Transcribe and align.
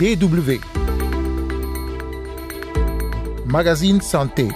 DW. 0.00 0.60
Magazine 3.44 4.00
Santé. 4.00 4.48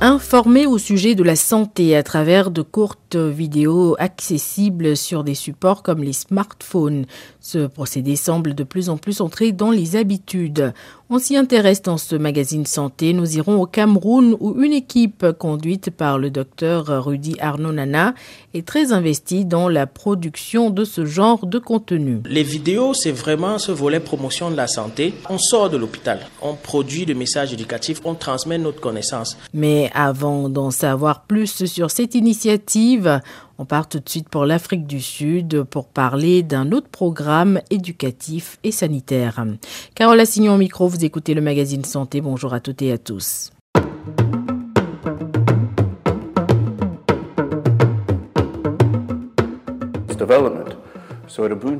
Informer 0.00 0.64
au 0.64 0.78
sujet 0.78 1.14
de 1.14 1.22
la 1.22 1.36
santé 1.36 1.94
à 1.94 2.02
travers 2.02 2.50
de 2.50 2.62
courtes 2.62 3.07
vidéos 3.16 3.96
accessibles 3.98 4.96
sur 4.96 5.24
des 5.24 5.34
supports 5.34 5.82
comme 5.82 6.02
les 6.02 6.12
smartphones. 6.12 7.06
Ce 7.40 7.66
procédé 7.66 8.16
semble 8.16 8.54
de 8.54 8.64
plus 8.64 8.90
en 8.90 8.96
plus 8.96 9.20
entrer 9.20 9.52
dans 9.52 9.70
les 9.70 9.96
habitudes. 9.96 10.72
On 11.10 11.18
s'y 11.18 11.36
intéresse 11.36 11.80
dans 11.80 11.96
ce 11.96 12.16
magazine 12.16 12.66
santé. 12.66 13.14
Nous 13.14 13.38
irons 13.38 13.62
au 13.62 13.64
Cameroun 13.66 14.36
où 14.40 14.60
une 14.62 14.74
équipe 14.74 15.24
conduite 15.38 15.90
par 15.90 16.18
le 16.18 16.28
docteur 16.28 17.02
Rudy 17.02 17.36
Arnaud 17.40 17.72
Nana 17.72 18.14
est 18.52 18.66
très 18.66 18.92
investie 18.92 19.46
dans 19.46 19.70
la 19.70 19.86
production 19.86 20.68
de 20.68 20.84
ce 20.84 21.06
genre 21.06 21.46
de 21.46 21.58
contenu. 21.58 22.20
Les 22.26 22.42
vidéos, 22.42 22.92
c'est 22.92 23.10
vraiment 23.12 23.58
ce 23.58 23.72
volet 23.72 24.00
promotion 24.00 24.50
de 24.50 24.56
la 24.56 24.66
santé. 24.66 25.14
On 25.30 25.38
sort 25.38 25.70
de 25.70 25.78
l'hôpital, 25.78 26.20
on 26.42 26.54
produit 26.54 27.06
des 27.06 27.14
messages 27.14 27.54
éducatifs, 27.54 28.00
on 28.04 28.14
transmet 28.14 28.58
notre 28.58 28.80
connaissance. 28.80 29.38
Mais 29.54 29.90
avant 29.94 30.50
d'en 30.50 30.70
savoir 30.70 31.22
plus 31.22 31.64
sur 31.64 31.90
cette 31.90 32.14
initiative, 32.14 32.97
on 33.58 33.64
part 33.64 33.88
tout 33.88 34.00
de 34.00 34.08
suite 34.08 34.28
pour 34.28 34.44
l'Afrique 34.44 34.86
du 34.86 35.00
Sud 35.00 35.62
pour 35.64 35.88
parler 35.88 36.42
d'un 36.42 36.72
autre 36.72 36.88
programme 36.88 37.60
éducatif 37.70 38.58
et 38.64 38.72
sanitaire. 38.72 39.44
Carole 39.94 40.20
Assignon 40.20 40.54
au 40.54 40.58
micro, 40.58 40.88
vous 40.88 41.04
écoutez 41.04 41.34
le 41.34 41.40
magazine 41.40 41.84
Santé. 41.84 42.20
Bonjour 42.20 42.54
à 42.54 42.60
toutes 42.60 42.82
et 42.82 42.92
à 42.92 42.98
tous. 42.98 43.50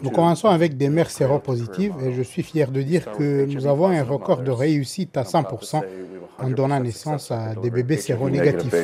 Nous 0.02 0.10
commençons 0.10 0.48
avec 0.48 0.76
des 0.76 0.88
mères 0.88 1.10
séropositives 1.10 1.94
et 2.02 2.12
je 2.12 2.22
suis 2.22 2.42
fier 2.42 2.70
de 2.70 2.82
dire 2.82 3.10
que 3.12 3.44
nous 3.46 3.66
avons 3.66 3.88
un 3.88 4.02
record 4.02 4.42
de 4.42 4.50
réussite 4.50 5.16
à 5.16 5.22
100% 5.22 5.82
en 6.38 6.50
donnant 6.50 6.80
naissance 6.80 7.30
à 7.30 7.54
des 7.54 7.70
bébés 7.70 7.96
séronégatifs. 7.96 8.74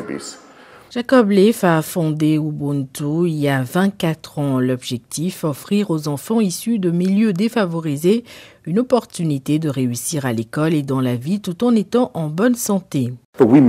Jacob 0.95 1.31
Leaf 1.31 1.65
a 1.65 1.83
fondé 1.83 2.37
Ubuntu 2.37 3.27
il 3.27 3.35
y 3.35 3.49
a 3.49 3.65
24 3.65 4.39
ans. 4.39 4.61
L'objectif, 4.61 5.43
offrir 5.43 5.91
aux 5.91 6.07
enfants 6.07 6.41
issus 6.41 6.79
de 6.79 6.93
milieux 6.93 7.33
défavorisés 7.33 8.23
une 8.67 8.79
opportunité 8.79 9.59
de 9.59 9.69
réussir 9.69 10.25
à 10.27 10.33
l'école 10.33 10.75
et 10.75 10.83
dans 10.83 11.01
la 11.01 11.17
vie 11.17 11.41
tout 11.41 11.65
en 11.65 11.75
étant 11.75 12.11
en 12.15 12.29
bonne 12.29 12.55
santé. 12.55 13.13
Nous 13.41 13.69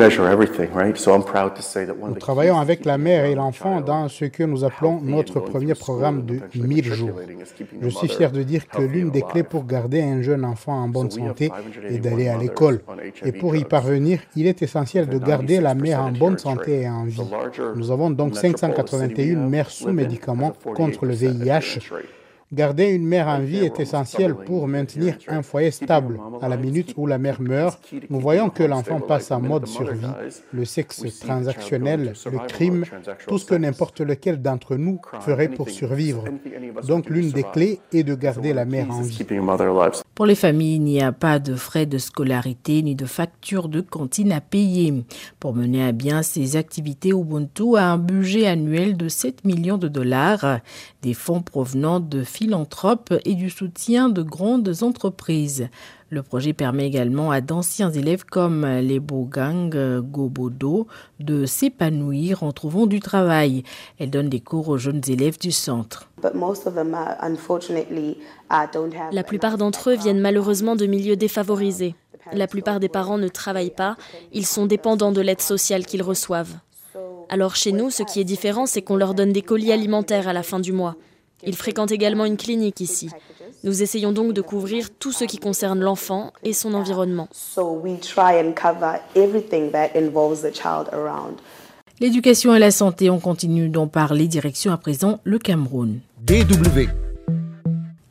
travaillons 2.19 2.59
avec 2.59 2.85
la 2.85 2.99
mère 2.99 3.25
et 3.25 3.33
l'enfant 3.33 3.81
dans 3.81 4.07
ce 4.07 4.25
que 4.25 4.43
nous 4.43 4.63
appelons 4.63 5.01
notre 5.01 5.39
premier 5.39 5.73
programme 5.73 6.23
de 6.23 6.39
1000 6.53 6.93
jours. 6.93 7.19
Je 7.81 7.89
suis 7.89 8.07
fier 8.07 8.31
de 8.31 8.43
dire 8.43 8.67
que 8.67 8.83
l'une 8.83 9.09
des 9.09 9.23
clés 9.23 9.41
pour 9.41 9.65
garder 9.65 10.03
un 10.03 10.21
jeune 10.21 10.45
enfant 10.45 10.83
en 10.83 10.87
bonne 10.87 11.09
santé 11.09 11.51
est 11.89 11.97
d'aller 11.97 12.27
à 12.27 12.37
l'école. 12.37 12.81
Et 13.23 13.31
pour 13.31 13.55
y 13.55 13.63
parvenir, 13.63 14.19
il 14.35 14.45
est 14.45 14.61
essentiel 14.61 15.07
de 15.07 15.17
garder 15.17 15.59
la 15.59 15.73
mère 15.73 16.03
en 16.03 16.11
bonne 16.11 16.37
santé 16.37 16.81
et 16.81 16.89
en 16.89 17.05
vie. 17.05 17.23
Nous 17.75 17.89
avons 17.89 18.11
donc 18.11 18.35
581 18.35 19.35
mères 19.49 19.71
sous 19.71 19.91
médicaments 19.91 20.53
contre 20.75 21.07
le 21.07 21.15
VIH 21.15 21.79
Garder 22.55 22.85
une 22.85 23.05
mère 23.05 23.27
en 23.27 23.39
vie 23.39 23.65
est 23.65 23.81
essentiel 23.81 24.33
pour 24.33 24.69
maintenir 24.69 25.17
un 25.27 25.41
foyer 25.41 25.71
stable. 25.71 26.17
À 26.41 26.47
la 26.47 26.55
minute 26.55 26.93
où 26.95 27.05
la 27.05 27.17
mère 27.17 27.41
meurt, 27.41 27.77
nous 28.09 28.19
voyons 28.21 28.49
que 28.49 28.63
l'enfant 28.63 29.01
passe 29.01 29.29
en 29.31 29.41
mode 29.41 29.67
survie. 29.67 30.07
Le 30.53 30.63
sexe 30.63 31.03
transactionnel, 31.19 32.13
le 32.31 32.47
crime, 32.47 32.85
tout 33.27 33.39
ce 33.39 33.45
que 33.45 33.55
n'importe 33.55 33.99
lequel 33.99 34.41
d'entre 34.41 34.77
nous 34.77 35.01
ferait 35.19 35.49
pour 35.49 35.69
survivre. 35.69 36.23
Donc 36.87 37.09
l'une 37.09 37.31
des 37.31 37.43
clés 37.43 37.81
est 37.91 38.03
de 38.03 38.15
garder 38.15 38.53
la 38.53 38.63
mère 38.63 38.89
en 38.89 39.01
vie. 39.01 39.25
Pour 40.15 40.25
les 40.25 40.35
familles, 40.35 40.75
il 40.75 40.83
n'y 40.83 41.01
a 41.01 41.11
pas 41.11 41.39
de 41.39 41.55
frais 41.55 41.85
de 41.85 41.97
scolarité 41.97 42.81
ni 42.81 42.95
de 42.95 43.05
facture 43.05 43.67
de 43.67 43.81
cantine 43.81 44.31
à 44.31 44.39
payer. 44.39 44.93
Pour 45.41 45.53
mener 45.53 45.83
à 45.83 45.91
bien 45.91 46.23
ces 46.23 46.55
activités, 46.55 47.09
Ubuntu 47.09 47.75
a 47.75 47.91
un 47.91 47.97
budget 47.97 48.47
annuel 48.47 48.95
de 48.95 49.09
7 49.09 49.43
millions 49.43 49.77
de 49.77 49.89
dollars, 49.89 50.59
des 51.01 51.13
fonds 51.13 51.41
provenant 51.41 51.99
de 51.99 52.23
philanthropes 52.45 53.15
et 53.25 53.33
du 53.33 53.49
soutien 53.49 54.07
de 54.07 54.21
grandes 54.21 54.83
entreprises. 54.83 55.67
Le 56.11 56.21
projet 56.21 56.53
permet 56.53 56.85
également 56.85 57.31
à 57.31 57.41
d'anciens 57.41 57.89
élèves 57.89 58.23
comme 58.23 58.67
les 58.67 58.99
Bogang 58.99 59.75
Gobodo 60.01 60.85
de 61.19 61.47
s'épanouir 61.47 62.43
en 62.43 62.51
trouvant 62.51 62.85
du 62.85 62.99
travail. 62.99 63.63
Elle 63.97 64.11
donne 64.11 64.29
des 64.29 64.41
cours 64.41 64.69
aux 64.69 64.77
jeunes 64.77 65.01
élèves 65.07 65.39
du 65.39 65.51
centre. 65.51 66.07
La 69.11 69.23
plupart 69.23 69.57
d'entre 69.57 69.89
eux 69.89 69.95
viennent 69.95 70.21
malheureusement 70.21 70.75
de 70.75 70.85
milieux 70.85 71.15
défavorisés. 71.15 71.95
La 72.31 72.45
plupart 72.45 72.79
des 72.79 72.89
parents 72.89 73.17
ne 73.17 73.27
travaillent 73.27 73.73
pas, 73.73 73.95
ils 74.31 74.45
sont 74.45 74.67
dépendants 74.67 75.11
de 75.11 75.21
l'aide 75.21 75.41
sociale 75.41 75.87
qu'ils 75.87 76.03
reçoivent. 76.03 76.53
Alors 77.29 77.55
chez 77.55 77.71
nous, 77.71 77.89
ce 77.89 78.03
qui 78.03 78.19
est 78.19 78.23
différent, 78.23 78.67
c'est 78.67 78.83
qu'on 78.83 78.97
leur 78.97 79.15
donne 79.15 79.33
des 79.33 79.41
colis 79.41 79.71
alimentaires 79.71 80.27
à 80.27 80.33
la 80.33 80.43
fin 80.43 80.59
du 80.59 80.73
mois. 80.73 80.95
Ils 81.43 81.55
fréquentent 81.55 81.91
également 81.91 82.25
une 82.25 82.37
clinique 82.37 82.79
ici. 82.79 83.09
Nous 83.63 83.81
essayons 83.81 84.11
donc 84.11 84.33
de 84.33 84.41
couvrir 84.41 84.89
tout 84.99 85.11
ce 85.11 85.25
qui 85.25 85.37
concerne 85.37 85.79
l'enfant 85.79 86.31
et 86.43 86.53
son 86.53 86.73
environnement. 86.73 87.27
L'éducation 91.99 92.53
et 92.53 92.59
la 92.59 92.71
santé, 92.71 93.09
on 93.09 93.19
continue 93.19 93.69
d'en 93.69 93.87
parler. 93.87 94.27
Direction 94.27 94.71
à 94.71 94.77
présent 94.77 95.19
le 95.23 95.39
Cameroun. 95.39 95.99
DW 96.25 97.04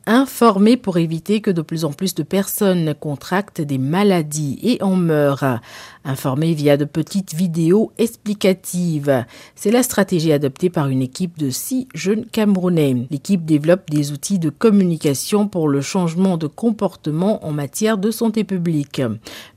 informer 0.07 0.77
pour 0.77 0.97
éviter 0.97 1.41
que 1.41 1.51
de 1.51 1.61
plus 1.61 1.85
en 1.85 1.91
plus 1.91 2.15
de 2.15 2.23
personnes 2.23 2.93
contractent 2.93 3.61
des 3.61 3.77
maladies 3.77 4.59
et 4.61 4.81
en 4.83 4.95
meurent. 4.95 5.59
Informer 6.03 6.53
via 6.53 6.77
de 6.77 6.85
petites 6.85 7.33
vidéos 7.33 7.91
explicatives. 7.97 9.25
C'est 9.55 9.71
la 9.71 9.83
stratégie 9.83 10.31
adoptée 10.31 10.69
par 10.69 10.87
une 10.87 11.01
équipe 11.01 11.37
de 11.37 11.49
six 11.49 11.87
jeunes 11.95 12.25
Camerounais. 12.25 13.07
L'équipe 13.09 13.43
développe 13.43 13.89
des 13.89 14.11
outils 14.11 14.39
de 14.39 14.49
communication 14.49 15.47
pour 15.47 15.67
le 15.67 15.81
changement 15.81 16.37
de 16.37 16.47
comportement 16.47 17.45
en 17.45 17.51
matière 17.51 17.97
de 17.97 18.11
santé 18.11 18.43
publique. 18.43 19.01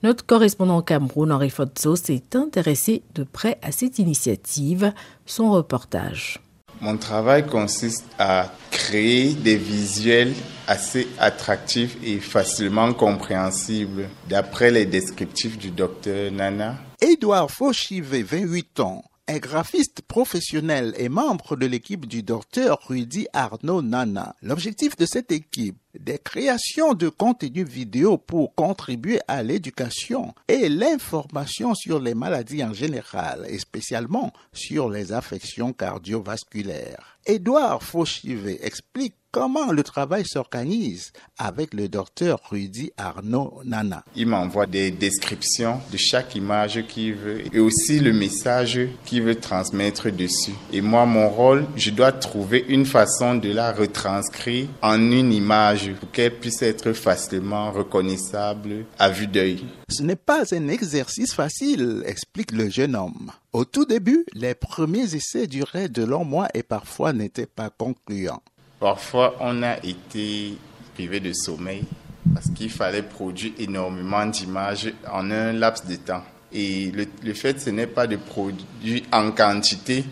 Notre 0.03 0.25
correspondant 0.25 0.81
Cameroun, 0.83 1.33
Henri 1.33 1.51
Fotso, 1.51 1.97
s'est 1.97 2.23
intéressé 2.35 3.03
de 3.15 3.25
près 3.25 3.59
à 3.63 3.73
cette 3.73 3.99
initiative. 3.99 4.93
Son 5.27 5.51
reportage. 5.51 6.41
Mon 6.81 6.97
travail 6.97 7.47
consiste 7.47 8.07
à 8.19 8.53
créer 8.71 9.35
des 9.35 9.57
visuels 9.57 10.35
assez 10.69 11.09
attractifs 11.19 11.97
et 12.05 12.21
facilement 12.21 12.93
compréhensibles 12.93 14.09
d'après 14.29 14.71
les 14.71 14.87
descriptifs 14.87 15.59
du 15.59 15.71
docteur 15.71 16.31
Nana. 16.31 16.77
Edouard 17.01 17.51
Fauchivé, 17.51 18.23
28 18.23 18.81
ans, 18.81 19.03
un 19.29 19.39
graphiste 19.39 20.01
professionnel 20.01 20.95
et 20.97 21.11
membre 21.11 21.55
de 21.55 21.67
l'équipe 21.67 22.07
du 22.07 22.23
docteur 22.23 22.81
Rudy 22.89 23.27
Arnaud 23.35 23.83
Nana. 23.83 24.35
L'objectif 24.41 24.97
de 24.97 25.05
cette 25.05 25.31
équipe 25.31 25.77
des 25.99 26.19
créations 26.19 26.95
de 26.95 27.11
contenus 27.11 27.69
vidéo 27.69 28.17
pour 28.17 28.55
contribuer 28.55 29.21
à 29.29 29.43
l'éducation 29.43 30.35
et 30.49 30.71
l'information 30.71 31.75
sur 31.75 32.01
les 32.01 32.15
maladies 32.15 32.65
en 32.65 32.73
général 32.73 33.45
et 33.49 33.59
spécialement 33.59 34.33
sur 34.55 34.89
les 34.89 35.13
affections 35.13 35.75
cardiovasculaires. 35.75 37.19
Édouard 37.27 37.83
Fauchivé 37.83 38.65
explique 38.65 39.18
comment 39.39 39.71
le 39.71 39.85
travail 39.85 40.25
s'organise 40.27 41.13
avec 41.39 41.73
le 41.73 41.89
docteur 41.89 42.41
Rudy 42.51 42.91
Arnaud 42.97 43.61
Nana. 43.65 44.03
Il 44.17 44.27
m'envoie 44.27 44.67
des 44.67 44.91
descriptions 44.91 45.81
de 45.93 45.97
chaque 45.97 46.35
image 46.35 46.85
qu'il 46.89 47.15
veut 47.15 47.43
et 47.55 47.61
aussi 47.61 48.01
le 48.01 48.13
message 48.13 48.81
qu'il 49.05 49.23
veut 49.23 49.37
transmettre 49.37 50.11
dessus. 50.11 50.55
Et 50.73 50.81
moi, 50.81 51.07
mon 51.07 51.29
rôle, 51.29 51.67
je 51.77 51.91
dois 51.91 52.11
trouver 52.11 52.65
une 52.69 52.85
façon 52.85 53.37
de 53.37 53.53
la 53.53 53.71
retranscrire 53.71 54.67
en 54.83 55.01
une 55.01 55.33
image 55.33 55.93
pour 56.01 56.11
qu'elle 56.11 56.35
puisse 56.35 56.63
être 56.63 56.93
facilement 56.93 57.71
reconnaissable 57.71 58.87
à 58.99 59.09
vue 59.09 59.29
d'œil. 59.29 59.65
Ce 59.89 60.03
n'est 60.03 60.17
pas 60.17 60.53
un 60.53 60.67
exercice 60.67 61.33
facile, 61.33 62.03
explique 62.07 62.51
le 62.51 62.69
jeune 62.71 62.97
homme. 62.97 63.31
Au 63.53 63.65
tout 63.65 63.85
début, 63.85 64.27
les 64.35 64.57
premiers 64.57 65.15
essais 65.15 65.47
duraient 65.47 65.89
de 65.89 66.03
longs 66.03 66.25
mois 66.25 66.49
et 66.55 66.65
parfois 66.65 67.13
n'étaient 67.13 67.47
pas 67.47 67.71
concluants. 67.71 68.43
Parfois, 68.81 69.37
on 69.41 69.63
a 69.63 69.77
été 69.85 70.57
privé 70.95 71.21
de 71.21 71.33
sommeil 71.33 71.85
parce 72.33 72.51
qu'il 72.51 72.71
fallait 72.71 73.03
produire 73.03 73.53
énormément 73.59 74.27
d'images 74.27 74.93
en 75.11 75.31
un 75.31 75.53
laps 75.53 75.87
de 75.87 75.97
temps. 75.97 76.23
Et 76.53 76.93
le, 76.93 77.35
fait, 77.35 77.61
ce 77.61 77.71
n'est 77.71 77.87
pas 77.87 78.07
de 78.07 78.17
produire 78.17 79.03
en 79.13 79.33
quantité, 79.33 80.05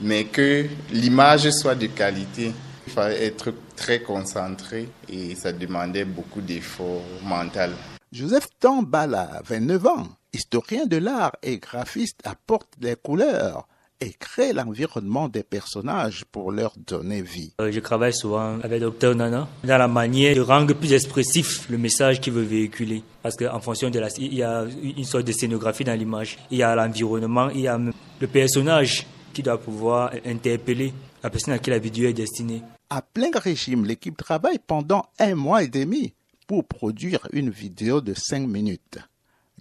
mais 0.00 0.24
que 0.24 0.66
l'image 0.92 1.50
soit 1.50 1.74
de 1.74 1.86
qualité. 1.86 2.52
Il 2.86 2.92
fallait 2.92 3.26
être 3.26 3.54
très 3.76 4.00
concentré 4.00 4.88
et 5.08 5.34
ça 5.34 5.52
demandait 5.52 6.04
beaucoup 6.04 6.40
d'efforts 6.40 7.02
mentaux. 7.22 7.74
Joseph 8.10 8.48
Tambala, 8.58 9.42
29 9.44 9.86
ans, 9.86 10.08
historien 10.32 10.86
de 10.86 10.96
l'art 10.96 11.36
et 11.42 11.58
graphiste, 11.58 12.20
apporte 12.24 12.68
les 12.80 12.96
couleurs 12.96 13.68
et 14.00 14.12
crée 14.12 14.52
l'environnement 14.52 15.28
des 15.28 15.42
personnages 15.42 16.24
pour 16.30 16.52
leur 16.52 16.74
donner 16.76 17.22
vie. 17.22 17.52
Euh, 17.60 17.72
je 17.72 17.80
travaille 17.80 18.14
souvent 18.14 18.58
avec 18.60 18.80
Dr 18.80 19.14
Nana 19.14 19.48
dans 19.64 19.78
la 19.78 19.88
manière 19.88 20.34
de 20.34 20.40
rendre 20.40 20.74
plus 20.74 20.92
expressif 20.92 21.68
le 21.68 21.78
message 21.78 22.20
qu'il 22.20 22.32
veut 22.32 22.42
véhiculer. 22.42 23.02
Parce 23.22 23.36
qu'en 23.36 23.60
fonction 23.60 23.90
de 23.90 23.98
la... 23.98 24.08
Il 24.18 24.34
y 24.34 24.42
a 24.42 24.64
une 24.82 25.04
sorte 25.04 25.24
de 25.24 25.32
scénographie 25.32 25.84
dans 25.84 25.98
l'image. 25.98 26.38
Il 26.50 26.58
y 26.58 26.62
a 26.62 26.74
l'environnement, 26.74 27.50
il 27.50 27.62
y 27.62 27.68
a 27.68 27.78
le 27.78 28.26
personnage 28.26 29.06
qui 29.32 29.42
doit 29.42 29.60
pouvoir 29.60 30.12
interpeller 30.24 30.92
la 31.22 31.30
personne 31.30 31.54
à 31.54 31.58
qui 31.58 31.70
la 31.70 31.78
vidéo 31.78 32.08
est 32.08 32.14
destinée. 32.14 32.62
À 32.90 33.02
plein 33.02 33.30
régime, 33.34 33.84
l'équipe 33.84 34.16
travaille 34.16 34.58
pendant 34.64 35.06
un 35.18 35.34
mois 35.34 35.62
et 35.62 35.68
demi 35.68 36.14
pour 36.46 36.64
produire 36.64 37.28
une 37.32 37.50
vidéo 37.50 38.00
de 38.00 38.14
5 38.14 38.46
minutes. 38.46 38.98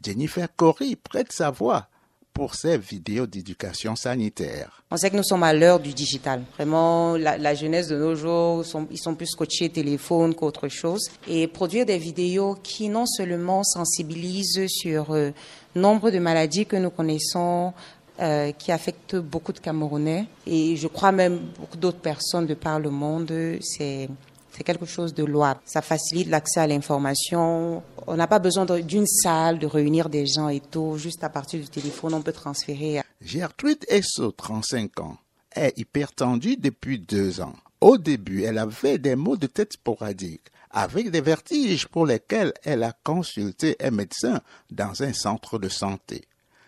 Jennifer 0.02 0.48
Corey 0.56 0.96
prête 0.96 1.32
sa 1.32 1.50
voix 1.52 1.90
pour 2.38 2.54
ces 2.54 2.78
vidéos 2.78 3.26
d'éducation 3.26 3.96
sanitaire. 3.96 4.84
On 4.92 4.98
sait 4.98 5.10
que 5.10 5.18
nous 5.18 5.24
sommes 5.24 5.42
à 5.42 5.54
l'heure 5.54 5.80
du 5.80 5.92
digital. 5.92 6.44
Vraiment, 6.54 7.18
la, 7.18 7.56
jeunesse 7.56 7.88
de 7.88 7.98
nos 7.98 8.14
jours, 8.14 8.64
ils 8.92 9.00
sont 9.00 9.16
plus 9.16 9.34
coachés 9.34 9.70
téléphone 9.70 10.36
qu'autre 10.36 10.68
chose. 10.68 11.10
Et 11.28 11.48
produire 11.48 11.88
des 11.88 11.98
vidéos 11.98 12.56
qui 12.62 12.90
non 12.90 13.08
seulement 13.08 13.64
sensibilisent 13.64 14.68
sur 14.68 15.16
euh, 15.16 15.32
nombre 15.74 16.12
de 16.12 16.20
maladies 16.20 16.68
que 16.68 16.76
nous 16.76 16.92
connaissons, 16.92 17.74
euh, 18.20 18.52
qui 18.52 18.72
affectent 18.72 19.16
beaucoup 19.16 19.52
de 19.52 19.60
Camerounais, 19.60 20.28
et 20.46 20.76
je 20.76 20.88
crois 20.88 21.12
même 21.12 21.40
beaucoup 21.60 21.78
d'autres 21.78 22.00
personnes 22.00 22.46
de 22.46 22.54
par 22.54 22.80
le 22.80 22.92
monde, 22.92 23.32
c'est 23.62 24.10
c'est 24.58 24.64
quelque 24.64 24.88
chose 24.88 25.14
de 25.14 25.24
louable. 25.24 25.60
Ça 25.66 25.84
facilite 25.84 26.30
l'accès 26.30 26.60
à 26.60 26.66
l'information. 26.66 27.84
On 28.08 28.16
n'a 28.16 28.26
pas 28.26 28.40
besoin 28.40 28.66
d'une 28.66 29.06
salle, 29.06 29.60
de 29.60 29.68
réunir 29.68 30.10
des 30.10 30.26
gens 30.26 30.50
et 30.50 30.62
tout. 30.62 30.98
Juste 30.98 31.24
à 31.24 31.30
partir 31.30 31.60
du 31.60 31.70
téléphone, 31.70 32.16
on 32.16 32.24
peut 32.24 32.32
transférer. 32.32 33.02
Gertrude 33.22 33.86
Esso, 33.88 34.32
35 34.32 35.00
ans, 35.00 35.18
est 35.56 35.78
hypertendue 35.78 36.58
depuis 36.58 36.98
deux 36.98 37.40
ans. 37.40 37.54
Au 37.82 38.00
début, 38.00 38.44
elle 38.44 38.58
avait 38.58 38.98
des 38.98 39.16
maux 39.16 39.38
de 39.38 39.46
tête 39.46 39.74
sporadiques, 39.74 40.48
avec 40.72 41.12
des 41.12 41.22
vertiges 41.22 41.88
pour 41.88 42.08
lesquels 42.08 42.52
elle 42.64 42.82
a 42.82 42.94
consulté 43.04 43.76
un 43.80 43.92
médecin 43.92 44.42
dans 44.72 45.04
un 45.04 45.14
centre 45.14 45.60
de 45.60 45.70
santé. 45.70 46.24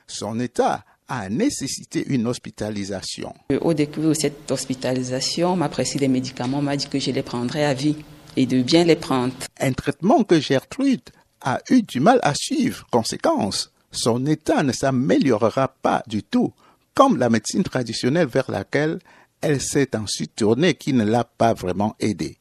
Son 0.06 0.40
état 0.40 0.86
a 1.10 1.28
nécessité 1.28 2.06
une 2.08 2.28
hospitalisation. 2.28 3.34
Au 3.62 3.74
début 3.74 4.02
de 4.02 4.14
cette 4.14 4.50
hospitalisation, 4.52 5.56
m'a 5.56 5.68
prescrit 5.68 6.00
des 6.00 6.08
médicaments, 6.08 6.62
m'a 6.62 6.78
dit 6.78 6.88
que 6.88 7.00
je 7.00 7.12
les 7.12 7.24
prendrais 7.24 7.66
à 7.66 7.74
vie 7.74 7.98
et 8.38 8.46
de 8.46 8.62
bien 8.62 8.86
les 8.86 8.96
prendre. 8.96 9.34
Un 9.60 9.74
traitement 9.74 10.24
que 10.24 10.40
Gertrude 10.40 11.02
a 11.42 11.60
eu 11.70 11.82
du 11.82 12.00
mal 12.00 12.20
à 12.22 12.34
suivre. 12.36 12.86
Conséquence, 12.92 13.72
son 13.92 14.26
état 14.26 14.64
ne 14.64 14.72
s'améliorera 14.72 15.70
pas 15.82 16.04
du 16.08 16.24
tout, 16.24 16.54
comme 16.94 17.18
la 17.18 17.30
médecine 17.30 17.64
traditionnelle 17.64 18.28
vers 18.28 18.50
laquelle 18.50 19.00
elle 19.42 19.62
s'est 19.62 19.96
ensuite 19.96 20.36
tournée 20.36 20.76
qui 20.76 20.94
ne 20.94 21.04
l'a 21.04 21.24
pas 21.24 21.54
vraiment 21.54 21.96
aidée. 22.00 22.38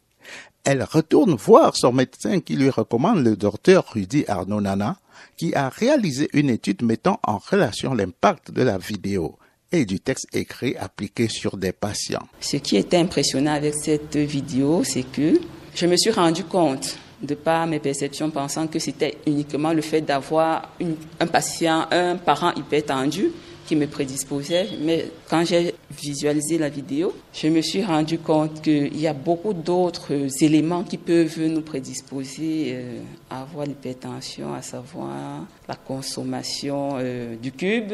Elle 0.64 0.82
retourne 0.82 1.34
voir 1.34 1.76
son 1.76 1.92
médecin 1.92 2.40
qui 2.40 2.56
lui 2.56 2.68
recommande 2.68 3.24
le 3.24 3.36
docteur 3.36 3.86
Rudy 3.94 4.24
Arnaud 4.28 4.60
Nana, 4.60 4.98
qui 5.36 5.54
a 5.54 5.68
réalisé 5.68 6.28
une 6.32 6.50
étude 6.50 6.82
mettant 6.82 7.20
en 7.22 7.38
relation 7.38 7.94
l'impact 7.94 8.50
de 8.50 8.62
la 8.62 8.78
vidéo 8.78 9.38
et 9.72 9.84
du 9.84 10.00
texte 10.00 10.26
écrit 10.32 10.76
appliqué 10.76 11.28
sur 11.28 11.56
des 11.56 11.72
patients. 11.72 12.26
Ce 12.40 12.56
qui 12.56 12.76
était 12.76 12.96
impressionnant 12.96 13.52
avec 13.52 13.74
cette 13.74 14.16
vidéo, 14.16 14.82
c'est 14.84 15.02
que 15.02 15.40
je 15.74 15.86
me 15.86 15.96
suis 15.96 16.10
rendu 16.10 16.44
compte 16.44 16.98
de 17.22 17.34
par 17.34 17.66
mes 17.66 17.80
perceptions 17.80 18.30
pensant 18.30 18.66
que 18.66 18.78
c'était 18.78 19.18
uniquement 19.26 19.72
le 19.72 19.82
fait 19.82 20.00
d'avoir 20.00 20.72
un 21.20 21.26
patient, 21.26 21.86
un 21.90 22.16
parent 22.16 22.52
hyper 22.54 22.84
tendu 22.84 23.30
qui 23.66 23.76
me 23.76 23.86
prédisposait. 23.86 24.68
Mais 24.80 25.10
quand 25.28 25.44
j'ai 25.44 25.74
visualisé 25.90 26.58
la 26.58 26.68
vidéo, 26.68 27.14
je 27.40 27.46
me 27.46 27.60
suis 27.60 27.84
rendu 27.84 28.18
compte 28.18 28.62
qu'il 28.62 28.98
y 29.00 29.06
a 29.06 29.12
beaucoup 29.12 29.52
d'autres 29.52 30.42
éléments 30.42 30.82
qui 30.82 30.96
peuvent 30.96 31.40
nous 31.40 31.60
prédisposer 31.60 32.70
euh, 32.72 33.00
à 33.30 33.42
avoir 33.42 33.64
l'hypertension, 33.64 34.54
à 34.54 34.62
savoir 34.62 35.46
la 35.68 35.76
consommation 35.76 36.96
euh, 36.98 37.36
du 37.36 37.52
cube, 37.52 37.92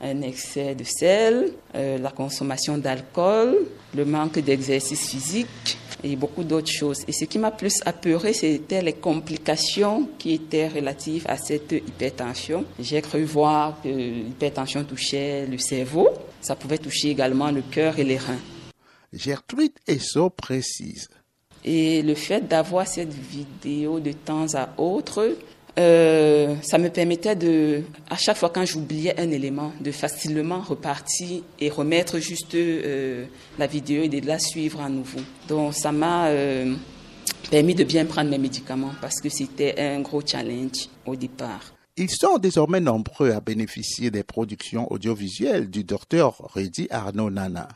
un 0.00 0.22
excès 0.22 0.74
de 0.74 0.84
sel, 0.84 1.52
euh, 1.74 1.98
la 1.98 2.10
consommation 2.10 2.78
d'alcool, 2.78 3.66
le 3.94 4.04
manque 4.06 4.38
d'exercice 4.38 5.10
physique, 5.10 5.76
et 6.02 6.16
beaucoup 6.16 6.44
d'autres 6.44 6.72
choses. 6.72 7.04
Et 7.06 7.12
ce 7.12 7.26
qui 7.26 7.38
m'a 7.38 7.50
plus 7.50 7.80
apeuré, 7.84 8.32
c'était 8.32 8.80
les 8.80 8.94
complications 8.94 10.08
qui 10.18 10.32
étaient 10.32 10.68
relatives 10.68 11.26
à 11.28 11.36
cette 11.36 11.72
hypertension. 11.72 12.64
J'ai 12.78 13.02
cru 13.02 13.24
voir 13.24 13.78
que 13.82 13.88
l'hypertension 13.88 14.84
touchait 14.84 15.44
le 15.46 15.58
cerveau, 15.58 16.08
ça 16.40 16.56
pouvait 16.56 16.78
toucher 16.78 17.10
également 17.10 17.50
le 17.50 17.60
cœur 17.60 17.98
et 17.98 18.04
les 18.04 18.16
reins. 18.16 18.40
Gertrude 19.12 19.72
Esso 19.86 20.30
précise. 20.30 21.08
Et 21.64 22.02
le 22.02 22.14
fait 22.14 22.46
d'avoir 22.46 22.86
cette 22.86 23.12
vidéo 23.12 24.00
de 24.00 24.12
temps 24.12 24.54
à 24.54 24.68
autre 24.78 25.36
euh, 25.78 26.54
ça 26.62 26.78
me 26.78 26.88
permettait 26.88 27.36
de, 27.36 27.82
à 28.08 28.16
chaque 28.16 28.38
fois 28.38 28.48
quand 28.48 28.64
j'oubliais 28.64 29.20
un 29.20 29.30
élément, 29.30 29.72
de 29.80 29.92
facilement 29.92 30.60
repartir 30.60 31.42
et 31.60 31.68
remettre 31.68 32.18
juste 32.18 32.54
euh, 32.54 33.26
la 33.58 33.66
vidéo 33.66 34.04
et 34.04 34.08
de 34.08 34.26
la 34.26 34.38
suivre 34.38 34.80
à 34.80 34.88
nouveau. 34.88 35.20
Donc 35.48 35.74
ça 35.74 35.92
m'a 35.92 36.28
euh, 36.28 36.74
permis 37.50 37.74
de 37.74 37.84
bien 37.84 38.06
prendre 38.06 38.30
mes 38.30 38.38
médicaments 38.38 38.92
parce 39.02 39.20
que 39.20 39.28
c'était 39.28 39.78
un 39.78 40.00
gros 40.00 40.22
challenge 40.24 40.88
au 41.04 41.14
départ. 41.14 41.74
Ils 41.98 42.10
sont 42.10 42.38
désormais 42.38 42.80
nombreux 42.80 43.32
à 43.32 43.40
bénéficier 43.40 44.10
des 44.10 44.22
productions 44.22 44.90
audiovisuelles 44.90 45.68
du 45.68 45.84
docteur 45.84 46.36
Rudy 46.54 46.86
Arnaud 46.90 47.30
Nana. 47.30 47.68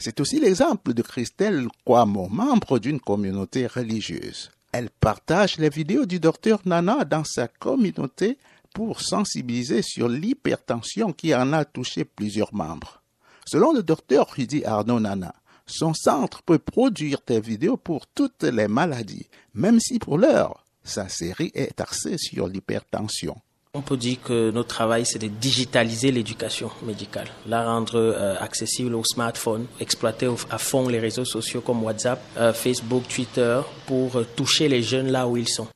C'est 0.00 0.20
aussi 0.20 0.38
l'exemple 0.38 0.94
de 0.94 1.02
Christelle 1.02 1.66
Kwamo, 1.84 2.28
membre 2.28 2.78
d'une 2.78 3.00
communauté 3.00 3.66
religieuse. 3.66 4.50
Elle 4.70 4.90
partage 4.90 5.58
les 5.58 5.70
vidéos 5.70 6.06
du 6.06 6.20
docteur 6.20 6.60
Nana 6.66 7.04
dans 7.04 7.24
sa 7.24 7.48
communauté 7.48 8.38
pour 8.72 9.00
sensibiliser 9.00 9.82
sur 9.82 10.08
l'hypertension 10.08 11.12
qui 11.12 11.34
en 11.34 11.52
a 11.52 11.64
touché 11.64 12.04
plusieurs 12.04 12.54
membres. 12.54 13.02
Selon 13.44 13.72
le 13.72 13.82
docteur 13.82 14.30
Rudy 14.30 14.64
Arnaud 14.64 15.00
Nana, 15.00 15.34
son 15.66 15.94
centre 15.94 16.42
peut 16.42 16.60
produire 16.60 17.18
des 17.26 17.40
vidéos 17.40 17.76
pour 17.76 18.06
toutes 18.06 18.44
les 18.44 18.68
maladies, 18.68 19.26
même 19.54 19.80
si 19.80 19.98
pour 19.98 20.16
l'heure, 20.16 20.64
sa 20.84 21.08
série 21.08 21.50
est 21.54 21.80
axée 21.80 22.18
sur 22.18 22.46
l'hypertension. 22.46 23.36
On 23.74 23.82
peut 23.82 23.98
dire 23.98 24.18
que 24.22 24.50
notre 24.50 24.68
travail, 24.68 25.04
c'est 25.04 25.18
de 25.18 25.28
digitaliser 25.28 26.10
l'éducation 26.10 26.70
médicale, 26.84 27.28
la 27.46 27.64
rendre 27.64 27.96
euh, 27.96 28.34
accessible 28.40 28.94
au 28.94 29.04
smartphone, 29.04 29.66
exploiter 29.78 30.28
à 30.50 30.56
fond 30.56 30.88
les 30.88 30.98
réseaux 30.98 31.26
sociaux 31.26 31.60
comme 31.60 31.82
WhatsApp, 31.82 32.20
euh, 32.38 32.54
Facebook, 32.54 33.06
Twitter, 33.08 33.60
pour 33.86 34.16
euh, 34.16 34.26
toucher 34.36 34.68
les 34.68 34.82
jeunes 34.82 35.08
là 35.08 35.28
où 35.28 35.36
ils 35.36 35.48
sont. 35.48 35.68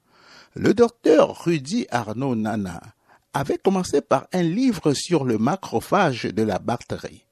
Le 0.55 0.73
docteur 0.73 1.45
Rudy 1.45 1.87
Arnaud 1.91 2.35
Nana 2.35 2.81
avait 3.35 3.59
commencé 3.59 4.01
par 4.01 4.27
un 4.33 4.43
livre 4.43 4.95
sur 4.95 5.25
le 5.25 5.37
macrophage 5.37 6.25
de 6.25 6.43
la 6.43 6.59
bactérie. 6.59 7.25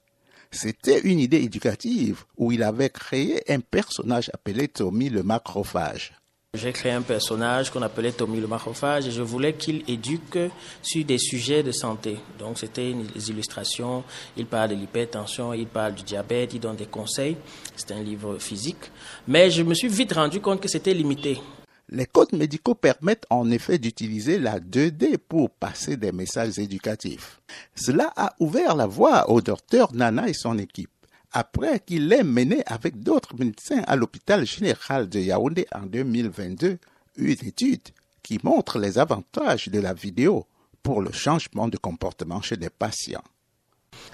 C'était 0.50 1.00
une 1.00 1.20
idée 1.20 1.38
éducative 1.38 2.24
où 2.36 2.52
il 2.52 2.62
avait 2.62 2.90
créé 2.90 3.42
un 3.50 3.60
personnage 3.60 4.30
appelé 4.34 4.68
Tommy 4.68 5.08
le 5.08 5.22
macrophage. 5.22 6.12
J'ai 6.54 6.72
créé 6.72 6.90
un 6.90 7.02
personnage 7.02 7.70
qu'on 7.70 7.80
appelait 7.80 8.10
Tommy 8.10 8.40
le 8.40 8.48
macrophage 8.48 9.06
et 9.06 9.12
je 9.12 9.22
voulais 9.22 9.52
qu'il 9.52 9.84
éduque 9.88 10.50
sur 10.82 11.04
des 11.04 11.16
sujets 11.16 11.62
de 11.62 11.70
santé. 11.70 12.18
Donc 12.40 12.58
c'était 12.58 12.92
des 12.92 13.30
illustrations, 13.30 14.02
il 14.36 14.46
parle 14.46 14.70
de 14.70 14.74
l'hypertension, 14.74 15.54
il 15.54 15.68
parle 15.68 15.94
du 15.94 16.02
diabète, 16.02 16.52
il 16.52 16.58
donne 16.58 16.74
des 16.74 16.86
conseils. 16.86 17.36
C'est 17.76 17.92
un 17.92 18.02
livre 18.02 18.38
physique. 18.38 18.90
Mais 19.28 19.48
je 19.52 19.62
me 19.62 19.74
suis 19.74 19.86
vite 19.86 20.12
rendu 20.12 20.40
compte 20.40 20.60
que 20.60 20.66
c'était 20.66 20.92
limité. 20.92 21.40
Les 21.88 22.06
codes 22.06 22.32
médicaux 22.32 22.74
permettent 22.74 23.26
en 23.30 23.48
effet 23.52 23.78
d'utiliser 23.78 24.40
la 24.40 24.58
2D 24.58 25.18
pour 25.18 25.50
passer 25.50 25.96
des 25.96 26.10
messages 26.10 26.58
éducatifs. 26.58 27.40
Cela 27.76 28.12
a 28.16 28.34
ouvert 28.40 28.74
la 28.74 28.86
voie 28.86 29.30
au 29.30 29.40
docteur 29.40 29.94
Nana 29.94 30.28
et 30.28 30.34
son 30.34 30.58
équipe 30.58 30.90
après 31.32 31.80
qu'il 31.80 32.12
ait 32.12 32.24
mené 32.24 32.62
avec 32.66 33.00
d'autres 33.00 33.34
médecins 33.38 33.82
à 33.86 33.96
l'hôpital 33.96 34.46
général 34.46 35.08
de 35.08 35.20
Yaoundé 35.20 35.66
en 35.72 35.86
2022 35.86 36.78
une 37.16 37.30
étude 37.30 37.88
qui 38.22 38.38
montre 38.42 38.78
les 38.78 38.98
avantages 38.98 39.68
de 39.68 39.80
la 39.80 39.94
vidéo 39.94 40.46
pour 40.82 41.00
le 41.00 41.12
changement 41.12 41.68
de 41.68 41.76
comportement 41.76 42.40
chez 42.40 42.56
les 42.56 42.70
patients. 42.70 43.24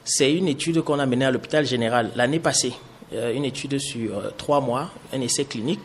C'est 0.05 0.33
une 0.33 0.49
étude 0.49 0.83
qu'on 0.83 0.99
a 0.99 1.07
menée 1.07 1.25
à 1.25 1.31
l'hôpital 1.31 1.67
général 1.67 2.13
l'année 2.17 2.41
passée, 2.41 2.73
euh, 3.13 3.33
une 3.33 3.45
étude 3.45 3.79
sur 3.79 4.19
euh, 4.19 4.31
trois 4.37 4.61
mois, 4.61 4.91
un 5.13 5.21
essai 5.21 5.45
clinique, 5.45 5.81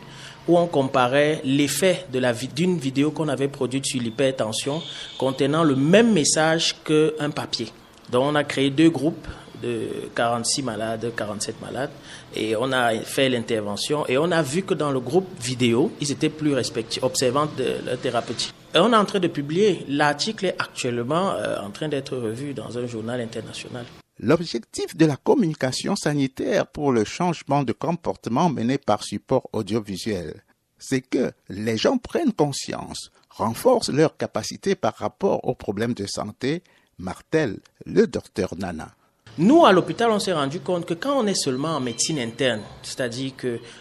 où 0.48 0.58
on 0.58 0.66
comparait 0.66 1.40
l'effet 1.44 2.06
d'une 2.10 2.78
vidéo 2.78 3.12
qu'on 3.12 3.28
avait 3.28 3.48
produite 3.48 3.86
sur 3.86 4.00
l'hypertension 4.00 4.82
contenant 5.18 5.62
le 5.62 5.76
même 5.76 6.12
message 6.12 6.76
qu'un 6.84 7.30
papier. 7.30 7.68
Donc 8.10 8.24
on 8.24 8.34
a 8.34 8.42
créé 8.42 8.70
deux 8.70 8.90
groupes, 8.90 9.28
de 9.62 10.10
46 10.14 10.62
malades, 10.62 11.12
47 11.16 11.60
malades. 11.60 11.90
Et 12.34 12.56
on 12.56 12.72
a 12.72 12.94
fait 13.00 13.28
l'intervention 13.28 14.06
et 14.06 14.18
on 14.18 14.30
a 14.30 14.42
vu 14.42 14.62
que 14.62 14.74
dans 14.74 14.90
le 14.90 15.00
groupe 15.00 15.28
vidéo, 15.40 15.92
ils 16.00 16.10
étaient 16.10 16.28
plus 16.28 16.54
respectueux, 16.54 17.02
observant 17.04 17.46
de 17.56 17.76
la 17.86 17.96
thérapeutique. 17.96 18.54
Et 18.74 18.78
on 18.78 18.92
est 18.92 18.96
en 18.96 19.04
train 19.04 19.20
de 19.20 19.28
publier. 19.28 19.84
L'article 19.88 20.46
est 20.46 20.56
actuellement 20.58 21.32
euh, 21.32 21.60
en 21.60 21.70
train 21.70 21.88
d'être 21.88 22.16
revu 22.16 22.54
dans 22.54 22.78
un 22.78 22.86
journal 22.86 23.20
international. 23.20 23.84
L'objectif 24.18 24.96
de 24.96 25.04
la 25.04 25.16
communication 25.16 25.96
sanitaire 25.96 26.66
pour 26.66 26.92
le 26.92 27.04
changement 27.04 27.62
de 27.62 27.72
comportement 27.72 28.48
mené 28.48 28.78
par 28.78 29.02
support 29.02 29.48
audiovisuel, 29.52 30.42
c'est 30.78 31.00
que 31.00 31.32
les 31.48 31.76
gens 31.76 31.98
prennent 31.98 32.32
conscience, 32.32 33.10
renforcent 33.30 33.90
leur 33.90 34.16
capacité 34.16 34.74
par 34.74 34.94
rapport 34.94 35.44
aux 35.46 35.54
problèmes 35.54 35.94
de 35.94 36.06
santé, 36.06 36.62
martèle 36.98 37.58
le 37.84 38.06
docteur 38.06 38.54
Nana. 38.56 38.94
Nous, 39.38 39.64
à 39.64 39.72
l'hôpital, 39.72 40.10
on 40.10 40.18
s'est 40.18 40.34
rendu 40.34 40.60
compte 40.60 40.84
que 40.84 40.92
quand 40.92 41.18
on 41.18 41.26
est 41.26 41.34
seulement 41.34 41.76
en 41.76 41.80
médecine 41.80 42.18
interne, 42.18 42.60
c'est-à-dire 42.82 43.32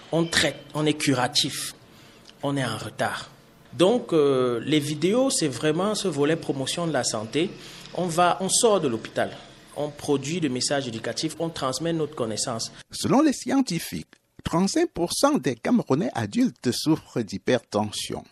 qu'on 0.09 0.25
traite, 0.25 0.55
on 0.73 0.85
est 0.85 0.93
curatif, 0.93 1.75
on 2.41 2.55
est 2.55 2.63
en 2.63 2.77
retard. 2.77 3.29
Donc, 3.73 4.13
euh, 4.13 4.61
les 4.65 4.79
vidéos, 4.79 5.29
c'est 5.29 5.49
vraiment 5.49 5.93
ce 5.93 6.07
volet 6.07 6.37
promotion 6.37 6.87
de 6.87 6.93
la 6.93 7.03
santé. 7.03 7.49
On 7.95 8.05
va, 8.05 8.37
on 8.39 8.47
sort 8.47 8.79
de 8.79 8.87
l'hôpital, 8.87 9.31
on 9.75 9.89
produit 9.89 10.39
des 10.39 10.47
messages 10.47 10.87
éducatifs, 10.87 11.35
on 11.39 11.49
transmet 11.49 11.91
notre 11.91 12.15
connaissance. 12.15 12.71
Selon 12.89 13.21
les 13.21 13.33
scientifiques, 13.33 14.15
35% 14.49 15.41
des 15.41 15.55
Camerounais 15.55 16.11
adultes 16.13 16.71
souffrent 16.71 17.21
d'hypertension. 17.21 18.23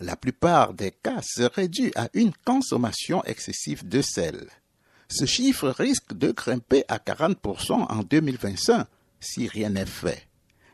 La 0.00 0.16
plupart 0.16 0.74
des 0.74 0.92
cas 0.92 1.20
seraient 1.22 1.68
dus 1.68 1.92
à 1.96 2.08
une 2.12 2.32
consommation 2.44 3.24
excessive 3.24 3.88
de 3.88 4.02
sel. 4.02 4.48
Ce 5.10 5.24
chiffre 5.24 5.68
risque 5.70 6.12
de 6.12 6.32
grimper 6.32 6.84
à 6.88 6.98
40% 6.98 7.72
en 7.72 8.02
2025 8.02 8.86
si 9.20 9.48
rien 9.48 9.70
n'est 9.70 9.86
fait. 9.86 10.28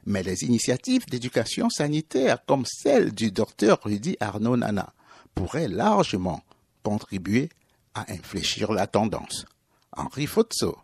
Mais 0.06 0.22
les 0.22 0.44
initiatives 0.44 1.06
d'éducation 1.06 1.70
sanitaire 1.70 2.44
comme 2.44 2.64
celle 2.66 3.12
du 3.12 3.30
docteur 3.30 3.78
Rudy 3.84 4.16
Arnaud 4.20 4.56
Nana 4.56 4.92
pourraient 5.34 5.68
largement 5.68 6.42
contribuer 6.82 7.48
à 7.94 8.12
infléchir 8.12 8.72
la 8.72 8.86
tendance. 8.86 9.46
Henri 9.96 10.26
Fotso, 10.26 10.76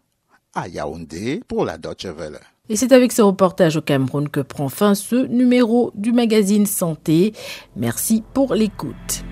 à 0.54 0.68
Yaoundé 0.68 1.42
pour 1.46 1.64
la 1.64 1.76
Deutsche 1.76 2.06
Welle. 2.06 2.40
Et 2.68 2.76
c'est 2.76 2.92
avec 2.92 3.10
ce 3.10 3.20
reportage 3.20 3.76
au 3.76 3.82
Cameroun 3.82 4.28
que 4.28 4.40
prend 4.40 4.68
fin 4.68 4.94
ce 4.94 5.26
numéro 5.26 5.90
du 5.96 6.12
magazine 6.12 6.66
Santé. 6.66 7.34
Merci 7.74 8.22
pour 8.32 8.54
l'écoute. 8.54 9.24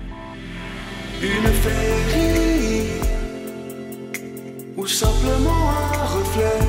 Une 1.21 2.18
ou 4.79 4.87
simplement 4.87 5.63
un 5.69 6.05
reflet, 6.15 6.59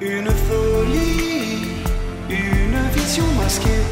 une 0.00 0.30
folie, 0.46 1.58
une 2.30 2.78
vision 2.94 3.24
masquée, 3.40 3.86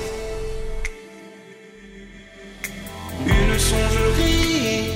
une 3.27 3.59
songerie, 3.59 4.93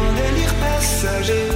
un 0.00 0.08
délire 0.18 0.54
passager, 0.62 1.48